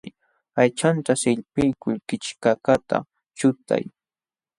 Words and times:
Aychanta 0.61 1.13
sillpiykul 1.23 1.97
kichkakaqta 2.07 2.97
chutay. 3.37 3.83